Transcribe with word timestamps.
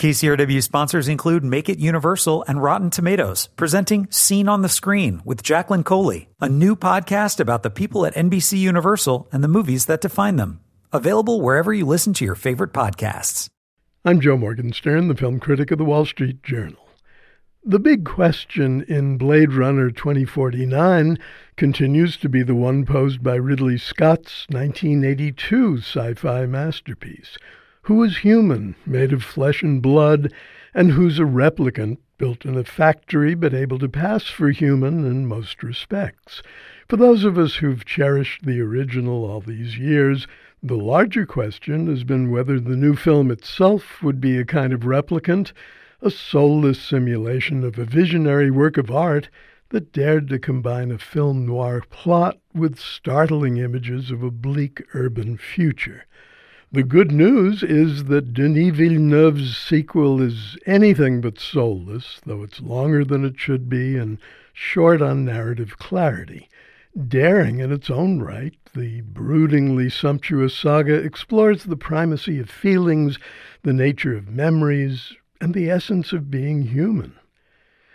KCRW 0.00 0.62
sponsors 0.62 1.08
include 1.08 1.44
Make 1.44 1.68
It 1.68 1.78
Universal 1.78 2.42
and 2.48 2.62
Rotten 2.62 2.88
Tomatoes, 2.88 3.50
presenting 3.56 4.10
Scene 4.10 4.48
on 4.48 4.62
the 4.62 4.68
Screen 4.70 5.20
with 5.26 5.42
Jacqueline 5.42 5.84
Coley, 5.84 6.30
a 6.40 6.48
new 6.48 6.74
podcast 6.74 7.38
about 7.38 7.62
the 7.62 7.68
people 7.68 8.06
at 8.06 8.14
NBC 8.14 8.56
Universal 8.56 9.28
and 9.30 9.44
the 9.44 9.48
movies 9.48 9.84
that 9.84 10.00
define 10.00 10.36
them. 10.36 10.60
Available 10.90 11.42
wherever 11.42 11.74
you 11.74 11.84
listen 11.84 12.14
to 12.14 12.24
your 12.24 12.34
favorite 12.34 12.72
podcasts. 12.72 13.50
I'm 14.02 14.22
Joe 14.22 14.38
Morgenstern, 14.38 15.08
the 15.08 15.14
film 15.14 15.38
critic 15.38 15.70
of 15.70 15.76
the 15.76 15.84
Wall 15.84 16.06
Street 16.06 16.42
Journal. 16.42 16.88
The 17.62 17.78
big 17.78 18.06
question 18.06 18.80
in 18.88 19.18
Blade 19.18 19.52
Runner 19.52 19.90
2049 19.90 21.18
continues 21.56 22.16
to 22.16 22.30
be 22.30 22.42
the 22.42 22.54
one 22.54 22.86
posed 22.86 23.22
by 23.22 23.34
Ridley 23.34 23.76
Scott's 23.76 24.46
1982 24.48 25.76
sci 25.80 26.14
fi 26.14 26.46
masterpiece 26.46 27.36
who 27.82 28.02
is 28.02 28.18
human, 28.18 28.74
made 28.84 29.12
of 29.12 29.24
flesh 29.24 29.62
and 29.62 29.80
blood, 29.80 30.32
and 30.74 30.92
who's 30.92 31.18
a 31.18 31.22
replicant 31.22 31.98
built 32.18 32.44
in 32.44 32.56
a 32.56 32.64
factory 32.64 33.34
but 33.34 33.54
able 33.54 33.78
to 33.78 33.88
pass 33.88 34.24
for 34.24 34.50
human 34.50 35.06
in 35.06 35.26
most 35.26 35.62
respects. 35.62 36.42
For 36.88 36.96
those 36.96 37.24
of 37.24 37.38
us 37.38 37.56
who've 37.56 37.84
cherished 37.84 38.44
the 38.44 38.60
original 38.60 39.24
all 39.24 39.40
these 39.40 39.78
years, 39.78 40.26
the 40.62 40.76
larger 40.76 41.24
question 41.24 41.86
has 41.86 42.04
been 42.04 42.30
whether 42.30 42.60
the 42.60 42.76
new 42.76 42.94
film 42.94 43.30
itself 43.30 44.02
would 44.02 44.20
be 44.20 44.36
a 44.36 44.44
kind 44.44 44.74
of 44.74 44.80
replicant, 44.80 45.52
a 46.02 46.10
soulless 46.10 46.78
simulation 46.78 47.64
of 47.64 47.78
a 47.78 47.84
visionary 47.86 48.50
work 48.50 48.76
of 48.76 48.90
art 48.90 49.30
that 49.70 49.92
dared 49.92 50.28
to 50.28 50.38
combine 50.38 50.90
a 50.90 50.98
film 50.98 51.46
noir 51.46 51.82
plot 51.88 52.38
with 52.52 52.78
startling 52.78 53.56
images 53.56 54.10
of 54.10 54.22
a 54.22 54.30
bleak 54.30 54.82
urban 54.92 55.38
future. 55.38 56.04
The 56.72 56.84
good 56.84 57.10
news 57.10 57.64
is 57.64 58.04
that 58.04 58.32
Denis 58.32 58.76
Villeneuve's 58.76 59.56
sequel 59.56 60.22
is 60.22 60.56
anything 60.66 61.20
but 61.20 61.40
soulless, 61.40 62.20
though 62.24 62.44
it's 62.44 62.60
longer 62.60 63.04
than 63.04 63.24
it 63.24 63.40
should 63.40 63.68
be 63.68 63.96
and 63.96 64.18
short 64.52 65.02
on 65.02 65.24
narrative 65.24 65.78
clarity. 65.78 66.48
Daring 67.08 67.58
in 67.58 67.72
its 67.72 67.90
own 67.90 68.20
right, 68.20 68.54
the 68.72 69.02
broodingly 69.02 69.90
sumptuous 69.90 70.56
saga 70.56 70.94
explores 70.94 71.64
the 71.64 71.76
primacy 71.76 72.38
of 72.38 72.48
feelings, 72.48 73.18
the 73.64 73.72
nature 73.72 74.16
of 74.16 74.28
memories, 74.28 75.16
and 75.40 75.54
the 75.54 75.68
essence 75.68 76.12
of 76.12 76.30
being 76.30 76.62
human. 76.62 77.14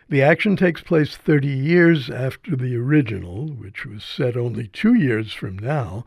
The 0.10 0.22
action 0.22 0.58
takes 0.58 0.82
place 0.82 1.16
30 1.16 1.48
years 1.48 2.10
after 2.10 2.58
the 2.58 2.76
original, 2.76 3.48
which 3.48 3.86
was 3.86 4.04
set 4.04 4.36
only 4.36 4.68
two 4.68 4.96
years 4.96 5.32
from 5.32 5.58
now, 5.58 6.04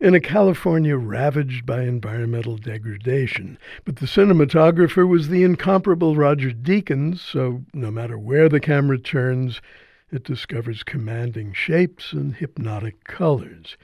in 0.00 0.14
a 0.14 0.20
California 0.20 0.96
ravaged 0.96 1.64
by 1.64 1.82
environmental 1.82 2.56
degradation. 2.56 3.58
But 3.84 3.96
the 3.96 4.06
cinematographer 4.06 5.08
was 5.08 5.28
the 5.28 5.42
incomparable 5.42 6.16
Roger 6.16 6.50
Deakins, 6.50 7.18
so 7.20 7.64
no 7.72 7.90
matter 7.90 8.18
where 8.18 8.48
the 8.48 8.60
camera 8.60 8.98
turns, 8.98 9.60
it 10.10 10.24
discovers 10.24 10.82
commanding 10.82 11.52
shapes 11.52 12.12
and 12.12 12.34
hypnotic 12.34 13.04
colors. 13.04 13.76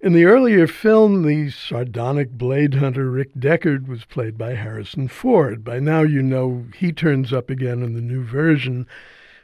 In 0.00 0.12
the 0.12 0.26
earlier 0.26 0.68
film, 0.68 1.24
the 1.24 1.50
sardonic 1.50 2.30
blade 2.30 2.74
hunter 2.74 3.10
Rick 3.10 3.34
Deckard 3.34 3.88
was 3.88 4.04
played 4.04 4.38
by 4.38 4.54
Harrison 4.54 5.08
Ford. 5.08 5.64
By 5.64 5.80
now, 5.80 6.02
you 6.02 6.22
know 6.22 6.66
he 6.76 6.92
turns 6.92 7.32
up 7.32 7.50
again 7.50 7.82
in 7.82 7.94
the 7.94 8.00
new 8.00 8.22
version. 8.22 8.86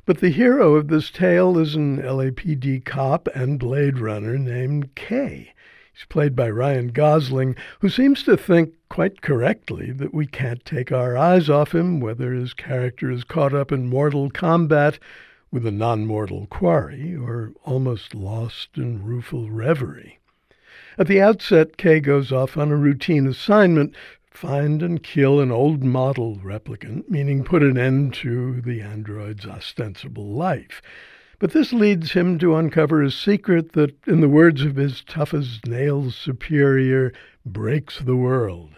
But 0.06 0.18
the 0.18 0.28
hero 0.28 0.76
of 0.76 0.86
this 0.86 1.10
tale 1.10 1.58
is 1.58 1.74
an 1.74 2.00
LAPD 2.00 2.84
cop 2.84 3.26
and 3.34 3.58
Blade 3.58 3.98
Runner 3.98 4.38
named 4.38 4.94
Kay. 4.94 5.54
He's 5.94 6.04
played 6.06 6.34
by 6.34 6.50
Ryan 6.50 6.88
Gosling, 6.88 7.54
who 7.78 7.88
seems 7.88 8.24
to 8.24 8.36
think 8.36 8.74
quite 8.88 9.22
correctly 9.22 9.92
that 9.92 10.12
we 10.12 10.26
can't 10.26 10.64
take 10.64 10.90
our 10.90 11.16
eyes 11.16 11.48
off 11.48 11.72
him, 11.72 12.00
whether 12.00 12.32
his 12.32 12.52
character 12.52 13.10
is 13.12 13.22
caught 13.22 13.54
up 13.54 13.70
in 13.70 13.86
mortal 13.86 14.28
combat 14.28 14.98
with 15.52 15.64
a 15.64 15.70
non 15.70 16.04
mortal 16.04 16.46
quarry 16.48 17.14
or 17.14 17.52
almost 17.64 18.12
lost 18.12 18.76
in 18.76 19.04
rueful 19.04 19.50
reverie. 19.50 20.18
At 20.98 21.06
the 21.06 21.20
outset, 21.20 21.76
Kay 21.76 22.00
goes 22.00 22.32
off 22.32 22.56
on 22.56 22.72
a 22.72 22.76
routine 22.76 23.26
assignment 23.28 23.94
find 24.34 24.82
and 24.82 25.00
kill 25.00 25.40
an 25.40 25.52
old 25.52 25.84
model 25.84 26.36
replicant, 26.36 27.08
meaning 27.08 27.44
put 27.44 27.62
an 27.62 27.78
end 27.78 28.12
to 28.12 28.60
the 28.60 28.82
android's 28.82 29.46
ostensible 29.46 30.26
life. 30.26 30.82
But 31.38 31.52
this 31.52 31.72
leads 31.72 32.12
him 32.12 32.38
to 32.38 32.56
uncover 32.56 33.02
a 33.02 33.10
secret 33.10 33.72
that, 33.72 33.94
in 34.06 34.20
the 34.20 34.28
words 34.28 34.62
of 34.62 34.76
his 34.76 35.02
tough 35.02 35.34
as 35.34 35.60
nails 35.66 36.14
superior, 36.14 37.12
breaks 37.44 37.98
the 37.98 38.16
world. 38.16 38.70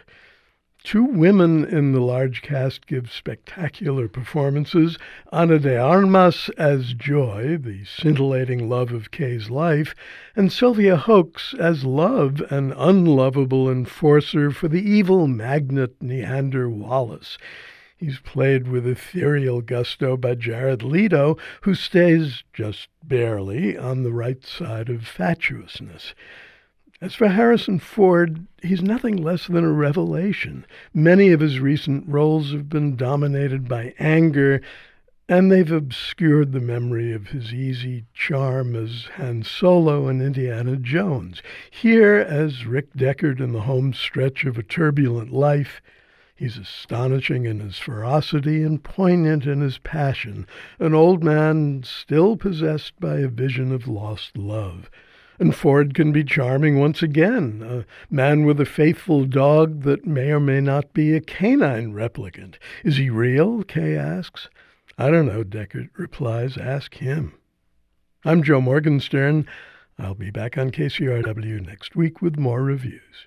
Two 0.87 1.05
women 1.05 1.65
in 1.65 1.91
the 1.91 2.01
large 2.01 2.43
cast 2.43 2.87
give 2.87 3.11
spectacular 3.11 4.07
performances. 4.07 4.97
Ana 5.33 5.59
de 5.59 5.77
Armas 5.77 6.49
as 6.57 6.95
Joy, 6.95 7.59
the 7.61 7.85
scintillating 7.85 8.69
love 8.69 8.93
of 8.93 9.11
Kay's 9.11 9.51
life, 9.51 9.97
and 10.37 10.53
Sylvia 10.53 10.97
Hoeks 10.97 11.55
as 11.59 11.85
Love, 11.85 12.41
an 12.51 12.73
unlovable 12.77 13.69
enforcer 13.69 14.53
for 14.53 14.69
the 14.69 14.81
evil 14.81 15.27
magnate 15.27 15.99
Niander 15.99 16.71
Wallace. 16.71 17.37
He's 17.99 18.19
played 18.19 18.69
with 18.69 18.87
ethereal 18.87 19.63
gusto 19.63 20.19
by 20.19 20.35
Jared 20.35 20.83
Leto, 20.83 21.39
who 21.63 21.75
stays 21.75 22.45
just 22.53 22.89
barely 23.03 23.79
on 23.79 24.03
the 24.03 24.13
right 24.13 24.45
side 24.45 24.91
of 24.91 25.07
fatuousness. 25.07 26.15
As 27.01 27.15
for 27.15 27.29
Harrison 27.29 27.79
Ford, 27.79 28.47
he's 28.63 28.83
nothing 28.83 29.17
less 29.17 29.47
than 29.47 29.65
a 29.65 29.73
revelation. 29.73 30.67
Many 30.93 31.33
of 31.33 31.41
his 31.41 31.59
recent 31.59 32.07
roles 32.07 32.53
have 32.53 32.69
been 32.69 32.97
dominated 32.97 33.67
by 33.67 33.95
anger, 33.99 34.61
and 35.27 35.51
they've 35.51 35.73
obscured 35.73 36.53
the 36.53 36.61
memory 36.61 37.15
of 37.15 37.29
his 37.29 37.55
easy 37.55 38.05
charm 38.13 38.77
as 38.77 39.07
Han 39.17 39.43
Solo 39.43 40.07
and 40.07 40.21
Indiana 40.21 40.77
Jones. 40.77 41.43
Here, 41.71 42.17
as 42.17 42.67
Rick 42.67 42.93
Deckard 42.95 43.41
in 43.41 43.53
the 43.53 43.63
home 43.63 43.95
stretch 43.95 44.45
of 44.45 44.59
a 44.59 44.63
turbulent 44.63 45.33
life, 45.33 45.81
He's 46.37 46.59
astonishing 46.59 47.47
in 47.47 47.61
his 47.61 47.79
ferocity 47.79 48.63
and 48.63 48.85
poignant 48.85 49.47
in 49.47 49.63
his 49.63 49.79
passion, 49.79 50.47
an 50.79 50.95
old 50.95 51.25
man 51.25 51.83
still 51.83 52.37
possessed 52.37 53.01
by 53.01 53.21
a 53.21 53.29
vision 53.29 53.73
of 53.73 53.89
lost 53.89 54.37
love. 54.37 54.91
And 55.39 55.55
Ford 55.55 55.95
can 55.95 56.13
be 56.13 56.25
charming 56.25 56.79
once 56.79 57.03
again, 57.03 57.63
a 57.67 57.87
man 58.15 58.45
with 58.45 58.61
a 58.61 58.67
faithful 58.67 59.25
dog 59.25 59.83
that 59.85 60.07
may 60.07 60.31
or 60.31 60.41
may 60.41 60.61
not 60.61 60.93
be 60.93 61.15
a 61.15 61.23
canine 61.23 61.95
replicant. 61.95 62.57
Is 62.85 62.99
he 62.99 63.09
real? 63.09 63.63
Kay 63.63 63.97
asks. 63.97 64.51
I 64.99 65.11
don't 65.11 65.27
know, 65.27 65.43
Deckard 65.43 65.89
replies. 65.97 66.59
Ask 66.59 66.97
him. 66.97 67.33
I'm 68.27 68.43
Joe 68.43 68.61
Morgenstern. 68.61 69.47
I'll 69.99 70.15
be 70.15 70.31
back 70.31 70.59
on 70.59 70.71
KCRW 70.71 71.65
next 71.65 71.97
week 71.97 72.21
with 72.21 72.39
more 72.39 72.63
reviews. 72.63 73.27